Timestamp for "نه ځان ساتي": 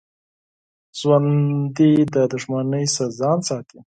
2.95-3.79